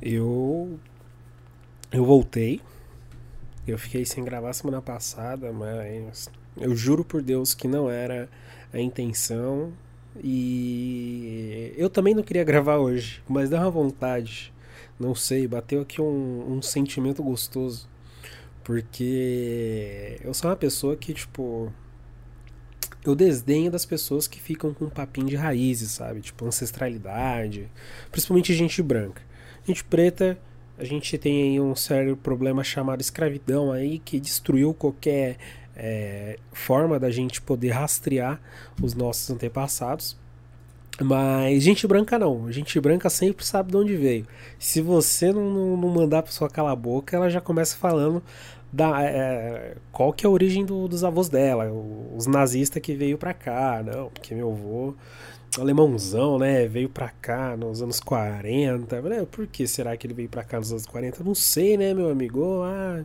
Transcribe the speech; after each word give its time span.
Eu. 0.00 0.78
Eu 1.90 2.04
voltei. 2.04 2.60
Eu 3.66 3.78
fiquei 3.78 4.04
sem 4.04 4.24
gravar 4.24 4.52
semana 4.52 4.80
passada, 4.80 5.52
mas 5.52 6.30
eu 6.56 6.74
juro 6.74 7.04
por 7.04 7.22
Deus 7.22 7.54
que 7.54 7.68
não 7.68 7.90
era 7.90 8.28
a 8.72 8.80
intenção. 8.80 9.72
E 10.22 11.74
eu 11.76 11.90
também 11.90 12.14
não 12.14 12.22
queria 12.22 12.44
gravar 12.44 12.78
hoje, 12.78 13.22
mas 13.28 13.50
deu 13.50 13.58
uma 13.58 13.70
vontade. 13.70 14.52
Não 14.98 15.14
sei, 15.14 15.46
bateu 15.46 15.82
aqui 15.82 16.00
um, 16.00 16.52
um 16.52 16.62
sentimento 16.62 17.22
gostoso. 17.22 17.88
Porque 18.64 20.18
eu 20.22 20.34
sou 20.34 20.50
uma 20.50 20.56
pessoa 20.56 20.96
que, 20.96 21.14
tipo. 21.14 21.72
Eu 23.04 23.14
desdenho 23.14 23.70
das 23.70 23.86
pessoas 23.86 24.26
que 24.26 24.40
ficam 24.40 24.74
com 24.74 24.86
um 24.86 24.90
papinho 24.90 25.28
de 25.28 25.36
raízes, 25.36 25.92
sabe? 25.92 26.20
Tipo, 26.20 26.44
ancestralidade. 26.46 27.70
Principalmente 28.10 28.52
gente 28.54 28.82
branca. 28.82 29.22
Gente 29.68 29.84
preta, 29.84 30.38
a 30.78 30.84
gente 30.84 31.18
tem 31.18 31.42
aí 31.42 31.60
um 31.60 31.76
sério 31.76 32.16
problema 32.16 32.64
chamado 32.64 33.02
escravidão 33.02 33.70
aí, 33.70 33.98
que 33.98 34.18
destruiu 34.18 34.72
qualquer 34.72 35.36
é, 35.76 36.38
forma 36.54 36.98
da 36.98 37.10
gente 37.10 37.42
poder 37.42 37.72
rastrear 37.72 38.40
os 38.82 38.94
nossos 38.94 39.30
antepassados. 39.30 40.16
Mas 40.98 41.62
gente 41.62 41.86
branca 41.86 42.18
não. 42.18 42.50
Gente 42.50 42.80
branca 42.80 43.10
sempre 43.10 43.44
sabe 43.44 43.72
de 43.72 43.76
onde 43.76 43.94
veio. 43.94 44.26
Se 44.58 44.80
você 44.80 45.34
não, 45.34 45.50
não, 45.50 45.76
não 45.76 45.88
mandar 45.90 46.20
a 46.20 46.22
pessoa 46.22 46.48
calar 46.48 46.72
a 46.72 46.76
boca, 46.76 47.14
ela 47.14 47.28
já 47.28 47.42
começa 47.42 47.76
falando 47.76 48.22
da 48.72 49.02
é, 49.02 49.76
qual 49.92 50.14
que 50.14 50.24
é 50.24 50.28
a 50.28 50.30
origem 50.30 50.64
do, 50.64 50.88
dos 50.88 51.04
avós 51.04 51.28
dela, 51.28 51.70
os 52.16 52.26
nazistas 52.26 52.80
que 52.80 52.94
veio 52.94 53.18
pra 53.18 53.34
cá, 53.34 53.82
não, 53.82 54.08
porque 54.08 54.34
meu 54.34 54.50
avô 54.50 54.94
alemãozão, 55.56 56.38
né, 56.38 56.66
veio 56.66 56.88
pra 56.88 57.08
cá 57.08 57.56
nos 57.56 57.82
anos 57.82 58.00
40. 58.00 59.00
Né, 59.02 59.26
por 59.30 59.46
que 59.46 59.66
será 59.66 59.96
que 59.96 60.06
ele 60.06 60.14
veio 60.14 60.28
pra 60.28 60.44
cá 60.44 60.58
nos 60.58 60.70
anos 60.70 60.86
40? 60.86 61.24
Não 61.24 61.34
sei, 61.34 61.76
né, 61.76 61.94
meu 61.94 62.10
amigo? 62.10 62.62
Ah, 62.62 63.02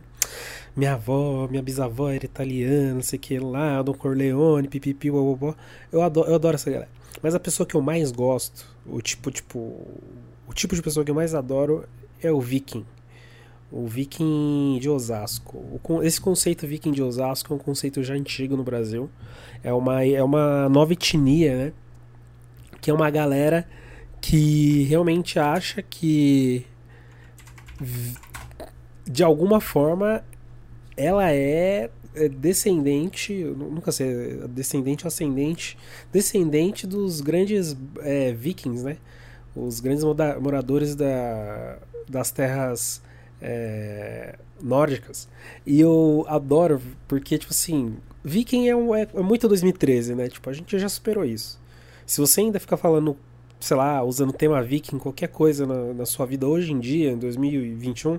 minha 0.76 0.94
avó, 0.94 1.46
minha 1.48 1.62
bisavó 1.62 2.10
era 2.10 2.24
italiana, 2.24 2.94
não 2.94 3.02
sei 3.02 3.18
o 3.18 3.22
que 3.22 3.38
lá, 3.38 3.80
Don 3.82 3.94
Corleone, 3.94 4.68
pipipi, 4.68 5.10
bobobó. 5.10 5.54
Eu 5.92 6.02
adoro, 6.02 6.28
eu 6.28 6.34
adoro 6.34 6.56
essa 6.56 6.70
galera. 6.70 6.90
Mas 7.22 7.34
a 7.34 7.40
pessoa 7.40 7.66
que 7.66 7.74
eu 7.74 7.80
mais 7.80 8.10
gosto, 8.10 8.66
o 8.86 9.00
tipo, 9.00 9.30
tipo, 9.30 9.58
o 10.46 10.52
tipo 10.52 10.74
de 10.74 10.82
pessoa 10.82 11.04
que 11.04 11.10
eu 11.10 11.14
mais 11.14 11.34
adoro 11.34 11.84
é 12.22 12.30
o 12.30 12.40
viking. 12.40 12.84
O 13.70 13.86
viking 13.86 14.78
de 14.80 14.88
Osasco. 14.88 15.80
esse 16.02 16.20
conceito 16.20 16.66
viking 16.66 16.92
de 16.92 17.02
Osasco 17.02 17.52
é 17.52 17.56
um 17.56 17.58
conceito 17.58 18.02
já 18.02 18.14
antigo 18.14 18.56
no 18.56 18.62
Brasil. 18.62 19.10
É 19.62 19.72
uma, 19.72 20.04
é 20.04 20.22
uma 20.22 20.68
nova 20.68 20.92
etnia, 20.92 21.56
né? 21.56 21.72
Que 22.84 22.90
é 22.90 22.94
uma 22.94 23.08
galera 23.08 23.66
que 24.20 24.82
realmente 24.82 25.38
acha 25.38 25.80
que 25.80 26.66
de 29.06 29.24
alguma 29.24 29.58
forma 29.58 30.22
ela 30.94 31.32
é 31.32 31.88
é 32.14 32.28
descendente, 32.28 33.32
nunca 33.42 33.90
sei, 33.90 34.36
descendente 34.50 35.04
ou 35.04 35.08
ascendente, 35.08 35.78
descendente 36.12 36.86
dos 36.86 37.22
grandes 37.22 37.74
é, 38.00 38.34
vikings, 38.34 38.84
né? 38.84 38.98
Os 39.56 39.80
grandes 39.80 40.04
moradores 40.04 40.94
da, 40.94 41.78
das 42.06 42.30
terras 42.30 43.02
é, 43.40 44.38
nórdicas. 44.62 45.26
E 45.64 45.80
eu 45.80 46.26
adoro, 46.28 46.82
porque, 47.08 47.38
tipo 47.38 47.52
assim, 47.52 47.96
viking 48.22 48.68
é, 48.68 48.76
um, 48.76 48.94
é, 48.94 49.08
é 49.14 49.22
muito 49.22 49.48
2013, 49.48 50.14
né? 50.14 50.28
Tipo, 50.28 50.50
a 50.50 50.52
gente 50.52 50.78
já 50.78 50.88
superou 50.88 51.24
isso. 51.24 51.63
Se 52.06 52.20
você 52.20 52.40
ainda 52.40 52.60
fica 52.60 52.76
falando, 52.76 53.16
sei 53.60 53.76
lá, 53.76 54.02
usando 54.02 54.30
o 54.30 54.32
tema 54.32 54.62
viking, 54.62 54.98
qualquer 54.98 55.28
coisa 55.28 55.66
na, 55.66 55.94
na 55.94 56.06
sua 56.06 56.26
vida 56.26 56.46
hoje 56.46 56.72
em 56.72 56.80
dia, 56.80 57.12
em 57.12 57.18
2021, 57.18 58.18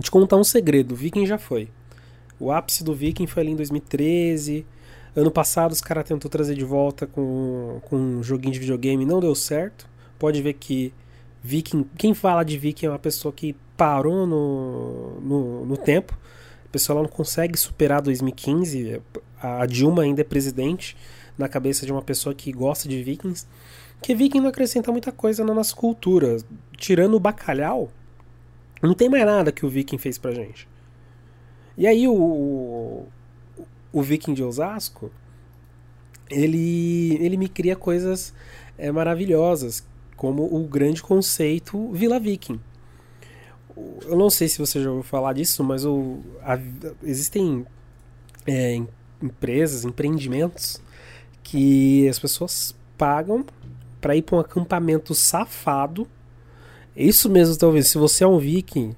te 0.00 0.10
contar 0.10 0.36
um 0.36 0.44
segredo, 0.44 0.94
viking 0.94 1.26
já 1.26 1.38
foi. 1.38 1.68
O 2.40 2.52
ápice 2.52 2.84
do 2.84 2.94
Viking 2.94 3.26
foi 3.26 3.42
ali 3.42 3.52
em 3.52 3.56
2013. 3.56 4.64
Ano 5.16 5.30
passado 5.30 5.72
os 5.72 5.80
caras 5.80 6.04
tentou 6.04 6.30
trazer 6.30 6.54
de 6.54 6.64
volta 6.64 7.06
com, 7.06 7.80
com 7.84 7.96
um 7.96 8.22
joguinho 8.22 8.52
de 8.52 8.60
videogame 8.60 9.04
não 9.04 9.20
deu 9.20 9.34
certo. 9.34 9.88
Pode 10.18 10.40
ver 10.40 10.54
que 10.54 10.92
Viking, 11.42 11.84
quem 11.96 12.14
fala 12.14 12.44
de 12.44 12.56
Viking 12.56 12.86
é 12.86 12.90
uma 12.90 12.98
pessoa 12.98 13.32
que 13.32 13.56
parou 13.76 14.26
no, 14.26 15.20
no, 15.20 15.66
no 15.66 15.76
tempo. 15.76 16.16
A 16.64 16.68
pessoa 16.70 17.02
não 17.02 17.08
consegue 17.08 17.58
superar 17.58 18.00
2015. 18.02 19.00
A 19.40 19.66
Dilma 19.66 20.02
ainda 20.02 20.20
é 20.20 20.24
presidente 20.24 20.96
na 21.36 21.48
cabeça 21.48 21.86
de 21.86 21.92
uma 21.92 22.02
pessoa 22.02 22.34
que 22.34 22.50
gosta 22.52 22.88
de 22.88 23.02
Vikings. 23.02 23.46
Que 24.02 24.14
Viking 24.14 24.40
não 24.40 24.48
acrescenta 24.48 24.92
muita 24.92 25.12
coisa 25.12 25.44
na 25.44 25.54
nossa 25.54 25.74
cultura. 25.74 26.36
Tirando 26.76 27.14
o 27.14 27.20
bacalhau, 27.20 27.90
não 28.82 28.94
tem 28.94 29.08
mais 29.08 29.24
nada 29.24 29.52
que 29.52 29.64
o 29.64 29.68
Viking 29.68 29.98
fez 29.98 30.18
pra 30.18 30.32
gente. 30.32 30.68
E 31.76 31.86
aí 31.86 32.08
o, 32.08 33.06
o 33.92 34.02
Viking 34.02 34.34
de 34.34 34.42
Osasco, 34.42 35.10
ele, 36.28 37.16
ele 37.20 37.36
me 37.36 37.48
cria 37.48 37.76
coisas 37.76 38.34
é, 38.76 38.90
maravilhosas, 38.90 39.86
como 40.16 40.44
o 40.44 40.66
grande 40.66 41.02
conceito 41.02 41.90
Vila 41.92 42.18
Viking. 42.18 42.60
Eu 44.04 44.16
não 44.16 44.28
sei 44.28 44.48
se 44.48 44.58
você 44.58 44.82
já 44.82 44.90
ouviu 44.90 45.04
falar 45.04 45.32
disso, 45.34 45.62
mas 45.62 45.84
o, 45.84 46.18
a, 46.42 46.58
existem 47.02 47.64
é, 48.44 48.82
empresas, 49.22 49.84
empreendimentos 49.84 50.80
que 51.42 52.08
as 52.08 52.18
pessoas 52.18 52.74
pagam 52.96 53.44
para 54.00 54.16
ir 54.16 54.22
para 54.22 54.36
um 54.36 54.40
acampamento 54.40 55.14
safado. 55.14 56.06
Isso 56.96 57.30
mesmo, 57.30 57.56
talvez. 57.56 57.88
Se 57.88 57.98
você 57.98 58.24
é 58.24 58.26
um 58.26 58.38
viking, 58.38 58.94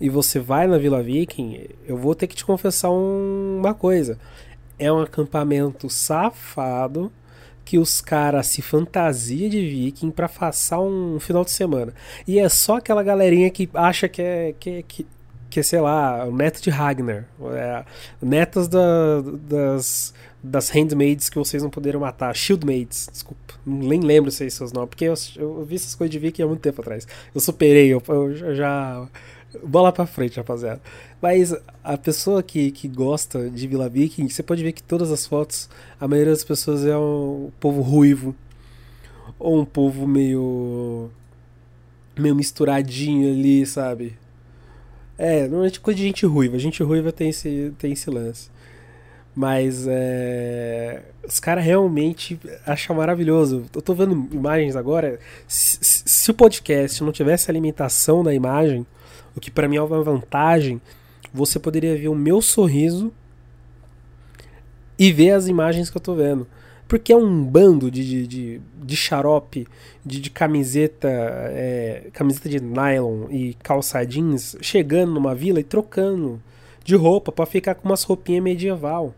e 0.00 0.08
você 0.08 0.38
vai 0.38 0.66
na 0.66 0.78
Vila 0.78 1.02
Viking, 1.02 1.68
eu 1.86 1.96
vou 1.96 2.14
ter 2.14 2.26
que 2.26 2.36
te 2.36 2.44
confessar 2.44 2.90
um, 2.90 3.58
uma 3.58 3.74
coisa. 3.74 4.18
É 4.78 4.92
um 4.92 5.00
acampamento 5.00 5.88
safado 5.88 7.12
que 7.64 7.78
os 7.78 8.00
caras 8.00 8.48
se 8.48 8.60
fantasia 8.60 9.48
de 9.48 9.66
viking 9.66 10.10
para 10.10 10.28
passar 10.28 10.80
um 10.80 11.18
final 11.18 11.44
de 11.44 11.50
semana. 11.50 11.94
E 12.26 12.38
é 12.38 12.48
só 12.48 12.76
aquela 12.76 13.02
galerinha 13.02 13.50
que 13.50 13.68
acha 13.72 14.08
que 14.08 14.20
é, 14.20 14.54
que, 14.58 14.82
que, 14.82 15.06
que 15.54 15.62
sei 15.62 15.80
lá, 15.80 16.24
o 16.24 16.34
neto 16.34 16.60
de 16.60 16.68
Ragnar. 16.68 17.28
É, 17.52 17.84
netas 18.20 18.66
da, 18.66 19.20
das, 19.20 20.12
das 20.42 20.68
handmaids 20.68 21.28
que 21.28 21.38
vocês 21.38 21.62
não 21.62 21.70
poderam 21.70 22.00
matar. 22.00 22.34
Shieldmaids, 22.34 23.08
desculpa. 23.12 23.54
Nem 23.64 24.00
lembro 24.00 24.32
se 24.32 24.44
é 24.44 24.50
seus 24.50 24.72
nomes, 24.72 24.88
porque 24.88 25.04
eu, 25.04 25.14
eu, 25.36 25.64
vi 25.64 25.76
essas 25.76 25.94
coisas 25.94 26.10
de 26.10 26.18
viking 26.18 26.42
há 26.42 26.46
muito 26.48 26.60
tempo 26.60 26.80
atrás. 26.80 27.06
Eu 27.32 27.40
superei, 27.40 27.86
eu, 27.86 28.02
eu 28.08 28.56
já 28.56 29.08
bola 29.62 29.92
pra 29.92 30.06
frente, 30.06 30.38
rapaziada. 30.38 30.80
Mas 31.22 31.54
a 31.84 31.96
pessoa 31.96 32.42
que, 32.42 32.72
que 32.72 32.88
gosta 32.88 33.48
de 33.48 33.68
Vila 33.68 33.88
Viking, 33.88 34.28
você 34.28 34.42
pode 34.42 34.60
ver 34.60 34.72
que 34.72 34.82
todas 34.82 35.12
as 35.12 35.24
fotos, 35.24 35.70
a 36.00 36.08
maioria 36.08 36.32
das 36.32 36.42
pessoas 36.42 36.84
é 36.84 36.98
um 36.98 37.52
povo 37.60 37.80
ruivo. 37.80 38.34
Ou 39.38 39.60
um 39.60 39.64
povo 39.64 40.04
meio. 40.04 41.10
meio 42.18 42.34
misturadinho 42.34 43.32
ali, 43.32 43.64
sabe? 43.64 44.23
É, 45.16 45.42
normalmente 45.42 45.80
coisa 45.80 45.96
de 45.96 46.04
gente 46.04 46.26
ruiva. 46.26 46.58
Gente 46.58 46.82
ruiva 46.82 47.12
tem 47.12 47.30
esse, 47.30 47.72
tem 47.78 47.92
esse 47.92 48.10
lance. 48.10 48.50
Mas 49.34 49.86
é, 49.88 51.02
os 51.26 51.40
caras 51.40 51.64
realmente 51.64 52.38
acham 52.66 52.94
maravilhoso. 52.94 53.64
Eu 53.74 53.82
tô 53.82 53.94
vendo 53.94 54.28
imagens 54.32 54.76
agora. 54.76 55.18
Se, 55.48 55.78
se, 55.82 56.30
o 56.30 56.34
podcast 56.34 57.02
não 57.02 57.12
tivesse 57.12 57.50
alimentação 57.50 58.22
da 58.22 58.32
imagem, 58.32 58.86
o 59.34 59.40
que 59.40 59.50
para 59.50 59.68
mim 59.68 59.76
é 59.76 59.82
uma 59.82 60.02
vantagem, 60.02 60.80
você 61.32 61.58
poderia 61.58 61.96
ver 61.96 62.08
o 62.08 62.14
meu 62.14 62.40
sorriso 62.40 63.12
e 64.96 65.12
ver 65.12 65.32
as 65.32 65.48
imagens 65.48 65.90
que 65.90 65.96
eu 65.96 66.00
tô 66.00 66.14
vendo. 66.14 66.46
Porque 66.94 67.12
é 67.12 67.16
um 67.16 67.42
bando 67.42 67.90
de, 67.90 68.04
de, 68.04 68.26
de, 68.28 68.60
de 68.84 68.96
xarope, 68.96 69.66
de, 70.06 70.20
de 70.20 70.30
camiseta, 70.30 71.08
é, 71.08 72.08
camiseta 72.12 72.48
de 72.48 72.60
nylon 72.60 73.28
e 73.32 73.54
calça 73.54 74.06
jeans 74.06 74.56
chegando 74.60 75.12
numa 75.12 75.34
vila 75.34 75.58
e 75.58 75.64
trocando 75.64 76.40
de 76.84 76.94
roupa 76.94 77.32
para 77.32 77.46
ficar 77.46 77.74
com 77.74 77.88
umas 77.88 78.04
roupinhas 78.04 78.44
medieval. 78.44 79.12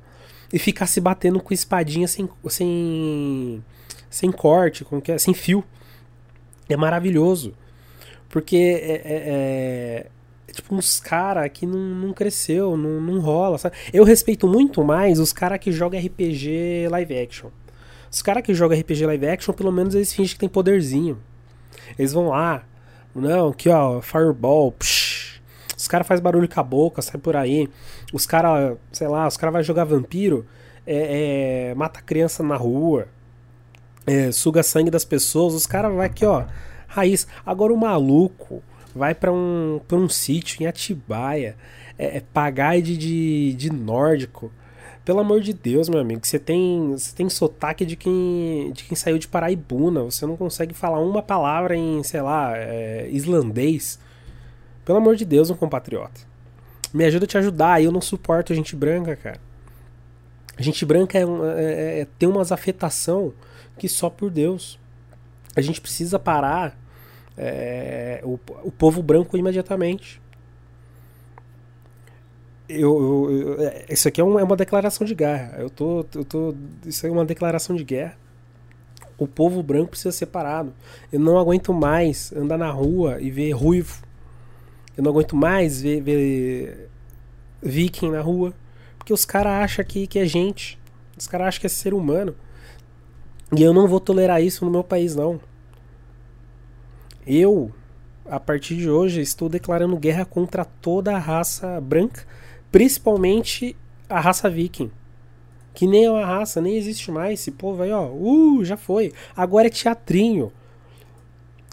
E 0.51 0.59
ficar 0.59 0.87
se 0.87 1.03
batendo 1.03 1.39
com 1.39 1.53
espadinha 1.53 2.09
sem, 2.09 2.27
sem, 2.49 3.63
sem 4.09 4.33
corte, 4.33 4.83
com, 4.83 5.03
sem 5.19 5.35
fio. 5.35 5.63
É 6.71 6.79
maravilhoso. 6.79 7.53
Porque 8.31 8.57
é, 8.57 8.91
é, 8.91 9.01
é, 9.05 10.07
é 10.49 10.53
tipo 10.55 10.75
uns 10.75 10.99
cara 10.99 11.47
que 11.51 11.67
não, 11.67 11.79
não 11.79 12.15
cresceu, 12.15 12.75
não, 12.75 13.03
não 13.03 13.21
rola, 13.21 13.59
sabe? 13.59 13.77
Eu 13.93 14.03
respeito 14.03 14.49
muito 14.49 14.83
mais 14.83 15.21
os 15.21 15.31
cara 15.31 15.59
que 15.59 15.71
jogam 15.71 16.01
RPG 16.01 16.89
live 16.89 17.19
action. 17.19 17.51
Os 18.17 18.23
cara 18.23 18.41
que 18.41 18.55
jogam 18.55 18.81
RPG 18.81 19.05
live 19.05 19.29
action, 19.29 19.53
pelo 19.53 19.71
menos 19.71 19.95
eles 19.95 20.11
fingem 20.11 20.33
que 20.33 20.41
tem 20.41 20.49
poderzinho. 20.49 21.19
Eles 21.99 22.15
vão 22.15 22.29
lá, 22.29 22.65
não, 23.15 23.49
aqui 23.49 23.69
ó, 23.69 24.01
fireball, 24.01 24.73
psh, 24.73 25.39
os 25.77 25.87
caras 25.87 26.07
fazem 26.07 26.23
barulho 26.23 26.49
com 26.49 26.59
a 26.59 26.63
boca, 26.63 27.03
sai 27.03 27.21
por 27.21 27.37
aí. 27.37 27.69
Os 28.15 28.25
caras, 28.25 28.79
sei 28.91 29.07
lá, 29.07 29.29
os 29.29 29.37
caras 29.37 29.53
vão 29.53 29.63
jogar 29.63 29.85
vampiro, 29.85 30.47
é, 30.87 31.69
é, 31.69 31.75
mata 31.75 32.01
criança 32.01 32.43
na 32.43 32.57
rua, 32.57 33.07
é, 34.07 34.33
suga 34.33 34.63
sangue 34.63 34.91
das 34.91 35.05
pessoas. 35.05 35.53
Os 35.53 35.67
caras 35.67 35.95
vai 35.95 36.07
aqui, 36.07 36.25
ó, 36.25 36.47
raiz. 36.87 37.27
Agora 37.45 37.71
o 37.71 37.77
maluco 37.77 38.63
vai 38.95 39.15
para 39.15 39.31
um, 39.31 39.79
pra 39.87 39.99
um 39.99 40.09
sítio 40.09 40.63
em 40.63 40.67
Atibaia, 40.67 41.55
é, 41.99 42.17
é 42.17 42.23
pagar 42.33 42.81
de, 42.81 42.97
de, 42.97 43.53
de 43.53 43.71
nórdico. 43.71 44.51
Pelo 45.07 45.21
amor 45.21 45.41
de 45.41 45.53
Deus, 45.53 45.89
meu 45.89 46.01
amigo, 46.01 46.27
você 46.27 46.37
tem, 46.37 46.91
você 46.91 47.15
tem 47.15 47.29
sotaque 47.31 47.87
de 47.87 47.95
quem, 47.95 48.73
de 48.73 48.83
quem 48.83 48.97
saiu 48.97 49.19
de 49.19 49.29
Paraibuna. 49.29 50.03
Você 50.03 50.27
não 50.27 50.37
consegue 50.37 50.75
falar 50.75 50.99
uma 50.99 51.23
palavra 51.23 51.77
em, 51.77 52.03
sei 52.03 52.21
lá, 52.21 52.59
é, 52.59 53.09
islandês. 53.13 54.01
Pelo 54.85 54.99
amor 54.99 55.15
de 55.15 55.25
Deus, 55.25 55.49
um 55.49 55.55
compatriota. 55.55 56.23
Me 56.93 57.05
ajuda 57.05 57.25
a 57.25 57.29
te 57.29 57.39
ajudar. 57.39 57.81
Eu 57.81 57.93
não 57.93 58.01
suporto 58.01 58.53
gente 58.53 58.75
branca, 58.75 59.15
cara. 59.15 59.41
A 60.57 60.63
gente 60.63 60.85
branca 60.85 61.17
é, 61.17 61.23
é, 61.23 62.01
é, 62.01 62.07
tem 62.19 62.29
umas 62.29 62.51
afetação 62.51 63.33
que 63.79 63.89
só 63.89 64.11
por 64.11 64.29
Deus. 64.29 64.77
A 65.55 65.61
gente 65.61 65.81
precisa 65.81 66.19
parar 66.19 66.77
é, 67.39 68.21
o, 68.25 68.41
o 68.65 68.73
povo 68.73 69.05
branco 69.05 69.37
imediatamente. 69.37 70.21
Eu, 72.69 73.31
eu, 73.31 73.57
isso 73.89 74.09
aqui 74.09 74.21
é, 74.21 74.25
um, 74.25 74.39
é, 74.39 74.45
uma 74.45 74.57
declaração 74.57 75.07
de 75.07 75.15
guerra. 75.15 75.57
Eu 75.59 75.71
tô, 75.71 76.05
eu 76.15 76.25
tô, 76.25 76.55
isso 76.85 77.07
é 77.07 77.11
uma 77.11 77.25
declaração 77.25 77.77
de 77.77 77.85
guerra. 77.85 78.17
O 79.19 79.27
povo 79.27 79.63
branco 79.63 79.91
precisa 79.91 80.13
ser 80.13 80.19
separado. 80.19 80.75
Eu 81.13 81.21
não 81.21 81.39
aguento 81.39 81.73
mais 81.73 82.33
andar 82.33 82.59
na 82.59 82.71
rua 82.71 83.21
e 83.21 83.31
ver 83.31 83.53
ruivo. 83.53 84.03
Eu 84.97 85.05
não 85.05 85.11
aguento 85.11 85.37
mais 85.37 85.81
ver, 85.81 86.01
ver 86.01 86.91
viking 87.63 88.11
na 88.11 88.21
rua. 88.21 88.53
Porque 88.99 89.13
os 89.13 89.25
caras 89.25 89.65
acham 89.65 89.85
que, 89.85 90.07
que 90.07 90.19
é 90.19 90.27
gente. 90.27 90.79
Os 91.17 91.27
caras 91.27 91.49
acham 91.49 91.61
que 91.61 91.67
é 91.67 91.71
ser 91.71 91.95
humano. 91.95 92.35
E 93.57 93.63
eu 93.63 93.73
não 93.73 93.87
vou 93.87 94.01
tolerar 94.01 94.43
isso 94.43 94.65
no 94.65 94.71
meu 94.71 94.83
país, 94.83 95.15
não. 95.15 95.41
Eu, 97.27 97.73
a 98.29 98.41
partir 98.41 98.77
de 98.77 98.91
hoje, 98.91 99.21
estou 99.21 99.49
declarando 99.49 99.97
guerra 99.97 100.25
contra 100.25 100.65
toda 100.65 101.15
a 101.15 101.19
raça 101.19 101.81
branca, 101.81 102.27
principalmente 102.77 103.75
a 104.07 104.21
raça 104.21 104.51
viking. 104.51 104.91
Que 105.73 105.87
nem 105.87 106.05
é 106.05 106.11
uma 106.11 106.27
raça, 106.27 106.61
nem 106.61 106.77
existe 106.77 107.11
mais. 107.11 107.41
Esse 107.41 107.51
povo 107.51 107.83
aí, 107.83 107.91
ó, 107.91 108.07
uh, 108.07 108.63
já 108.67 108.77
foi. 108.77 109.15
Agora 109.35 109.69
é 109.69 109.71
teatrinho. 109.71 110.53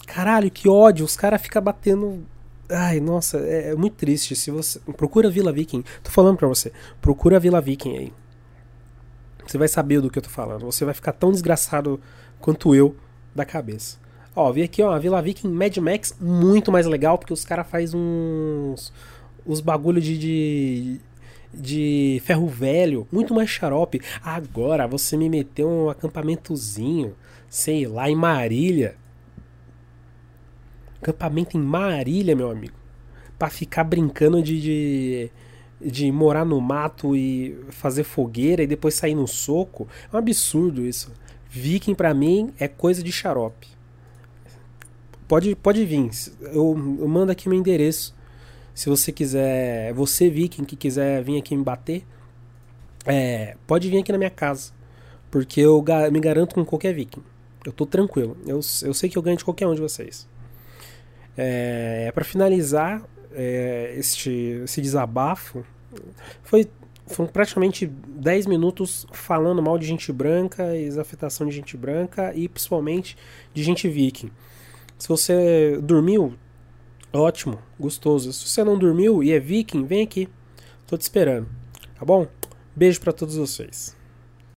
Caralho, 0.07 0.49
que 0.49 0.69
ódio. 0.69 1.03
Os 1.03 1.17
caras 1.17 1.41
ficam 1.41 1.61
batendo. 1.61 2.25
Ai, 2.69 3.01
nossa, 3.01 3.37
é, 3.39 3.71
é, 3.71 3.75
muito 3.75 3.97
triste. 3.97 4.33
Se 4.33 4.49
você. 4.49 4.79
Procura 4.95 5.29
Vila 5.29 5.51
Viking. 5.51 5.83
Tô 6.01 6.09
falando 6.09 6.37
pra 6.37 6.47
você. 6.47 6.71
Procura 7.01 7.37
Vila 7.37 7.59
Viking 7.59 7.97
aí. 7.97 8.13
Você 9.45 9.57
vai 9.57 9.67
saber 9.67 9.99
do 9.99 10.09
que 10.09 10.19
eu 10.19 10.23
tô 10.23 10.29
falando. 10.29 10.63
Você 10.63 10.85
vai 10.85 10.93
ficar 10.93 11.11
tão 11.11 11.33
desgraçado 11.33 11.99
quanto 12.39 12.73
eu 12.73 12.95
da 13.35 13.43
cabeça. 13.43 13.97
Ó, 14.33 14.49
vi 14.53 14.63
aqui, 14.63 14.81
ó, 14.81 14.93
a 14.93 14.99
Vila 14.99 15.21
Viking 15.21 15.49
Mad 15.49 15.75
Max, 15.79 16.15
muito 16.17 16.71
mais 16.71 16.85
legal, 16.85 17.17
porque 17.17 17.33
os 17.33 17.43
caras 17.43 17.67
fazem 17.67 17.99
uns. 17.99 18.93
Os 19.45 19.59
bagulho 19.59 20.01
de, 20.01 20.17
de, 20.17 20.99
de. 21.53 22.21
ferro 22.25 22.47
velho, 22.47 23.07
muito 23.11 23.33
mais 23.33 23.49
xarope. 23.49 24.01
Agora 24.23 24.87
você 24.87 25.17
me 25.17 25.29
meteu 25.29 25.67
um 25.67 25.89
acampamentozinho, 25.89 27.15
sei 27.49 27.85
lá, 27.87 28.09
em 28.09 28.15
Marília. 28.15 28.95
Acampamento 31.01 31.57
em 31.57 31.61
Marília, 31.61 32.35
meu 32.35 32.49
amigo. 32.49 32.75
Pra 33.37 33.49
ficar 33.49 33.83
brincando 33.83 34.41
de, 34.41 34.61
de 34.61 35.31
de 35.85 36.11
morar 36.11 36.45
no 36.45 36.59
mato 36.61 37.15
e 37.15 37.57
fazer 37.69 38.03
fogueira 38.03 38.63
e 38.63 38.67
depois 38.67 38.93
sair 38.93 39.15
no 39.15 39.27
soco. 39.27 39.87
É 40.11 40.15
um 40.15 40.19
absurdo 40.19 40.85
isso. 40.85 41.11
Viking 41.49 41.93
para 41.93 42.13
mim 42.13 42.53
é 42.57 42.67
coisa 42.67 43.03
de 43.03 43.11
xarope. 43.11 43.67
Pode, 45.27 45.55
pode 45.55 45.85
vir. 45.85 46.09
Eu, 46.41 46.97
eu 46.99 47.07
mando 47.07 47.31
aqui 47.31 47.49
meu 47.49 47.57
endereço. 47.57 48.15
Se 48.73 48.89
você 48.89 49.11
quiser, 49.11 49.93
você 49.93 50.29
viking 50.29 50.65
que 50.65 50.75
quiser 50.75 51.23
vir 51.23 51.37
aqui 51.37 51.55
me 51.55 51.63
bater, 51.63 52.03
é, 53.05 53.55
pode 53.67 53.89
vir 53.89 53.99
aqui 53.99 54.11
na 54.11 54.17
minha 54.17 54.29
casa. 54.29 54.71
Porque 55.29 55.61
eu 55.61 55.83
me 56.11 56.19
garanto 56.19 56.55
com 56.55 56.65
qualquer 56.65 56.93
viking. 56.93 57.23
Eu 57.65 57.71
tô 57.71 57.85
tranquilo. 57.85 58.37
Eu, 58.45 58.59
eu 58.83 58.93
sei 58.93 59.09
que 59.09 59.17
eu 59.17 59.21
ganho 59.21 59.37
de 59.37 59.45
qualquer 59.45 59.67
um 59.67 59.73
de 59.73 59.81
vocês. 59.81 60.27
É, 61.35 62.11
para 62.13 62.23
finalizar 62.23 63.03
é, 63.33 63.93
este, 63.97 64.61
esse 64.63 64.81
desabafo, 64.81 65.65
foi 66.43 66.69
foram 67.05 67.29
praticamente 67.29 67.85
10 67.85 68.45
minutos 68.45 69.05
falando 69.11 69.61
mal 69.61 69.77
de 69.77 69.85
gente 69.85 70.11
branca, 70.11 70.75
exafetação 70.75 71.45
de 71.47 71.53
gente 71.53 71.75
branca 71.75 72.33
e 72.33 72.47
principalmente 72.47 73.17
de 73.53 73.61
gente 73.61 73.89
viking. 73.89 74.31
Se 74.97 75.07
você 75.07 75.77
dormiu, 75.81 76.33
ótimo, 77.13 77.59
gostoso. 77.79 78.33
Se 78.33 78.47
você 78.49 78.63
não 78.63 78.77
dormiu 78.77 79.23
e 79.23 79.31
é 79.31 79.39
viking, 79.39 79.85
vem 79.85 80.03
aqui. 80.03 80.27
Tô 80.87 80.97
te 80.97 81.01
esperando. 81.01 81.47
Tá 81.97 82.05
bom? 82.05 82.27
Beijo 82.75 82.99
para 82.99 83.13
todos 83.13 83.35
vocês. 83.35 83.95